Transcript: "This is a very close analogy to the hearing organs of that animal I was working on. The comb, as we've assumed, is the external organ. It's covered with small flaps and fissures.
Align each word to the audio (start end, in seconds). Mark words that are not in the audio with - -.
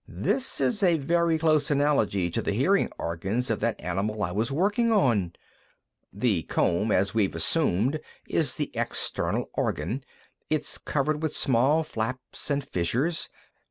"This 0.07 0.59
is 0.59 0.81
a 0.81 0.97
very 0.97 1.37
close 1.37 1.69
analogy 1.69 2.31
to 2.31 2.41
the 2.41 2.53
hearing 2.53 2.89
organs 2.97 3.51
of 3.51 3.59
that 3.59 3.79
animal 3.79 4.23
I 4.23 4.31
was 4.31 4.51
working 4.51 4.91
on. 4.91 5.33
The 6.11 6.41
comb, 6.41 6.91
as 6.91 7.13
we've 7.13 7.35
assumed, 7.35 7.99
is 8.27 8.55
the 8.55 8.71
external 8.75 9.51
organ. 9.53 10.03
It's 10.49 10.79
covered 10.79 11.21
with 11.21 11.35
small 11.37 11.83
flaps 11.83 12.49
and 12.49 12.67
fissures. 12.67 13.29